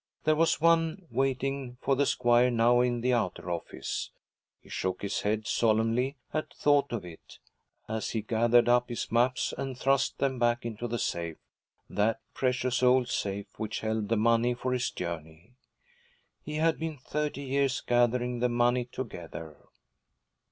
There 0.23 0.35
was 0.35 0.59
one 0.59 1.05
waiting 1.11 1.77
for 1.79 1.95
the 1.95 2.07
squire 2.07 2.49
now 2.49 2.81
in 2.81 3.01
the 3.01 3.13
outer 3.13 3.51
office; 3.51 4.09
he 4.59 4.67
shook 4.67 5.03
his 5.03 5.21
head 5.21 5.45
solemnly 5.45 6.17
at 6.33 6.51
thought 6.55 6.91
of 6.91 7.05
it, 7.05 7.37
as 7.87 8.09
he 8.09 8.23
gathered 8.23 8.67
up 8.67 8.89
his 8.89 9.11
maps 9.11 9.53
and 9.55 9.77
thrust 9.77 10.17
them 10.17 10.39
back 10.39 10.65
into 10.65 10.87
the 10.87 10.97
safe, 10.97 11.37
that 11.87 12.19
precious 12.33 12.81
old 12.81 13.09
safe 13.09 13.59
which 13.59 13.81
held 13.81 14.09
the 14.09 14.17
money 14.17 14.55
for 14.55 14.73
his 14.73 14.89
journey. 14.89 15.53
He 16.41 16.55
had 16.55 16.79
been 16.79 16.97
thirty 16.97 17.41
years 17.43 17.79
gathering 17.79 18.39
the 18.39 18.49
money 18.49 18.85
together. 18.85 19.55